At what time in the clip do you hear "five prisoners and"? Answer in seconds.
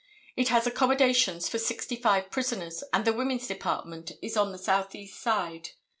1.95-3.05